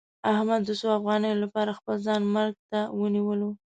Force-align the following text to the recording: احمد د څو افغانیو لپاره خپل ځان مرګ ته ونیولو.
احمد 0.31 0.61
د 0.65 0.69
څو 0.79 0.87
افغانیو 0.99 1.41
لپاره 1.43 1.77
خپل 1.79 1.95
ځان 2.05 2.21
مرګ 2.35 2.55
ته 2.69 2.79
ونیولو. 2.99 3.49